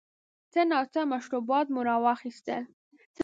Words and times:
څه 0.51 0.61
ناڅه 0.71 1.01
مشروبات 1.13 1.67
مو 1.73 1.81
را 1.87 1.95
واخیستل. 2.05 2.63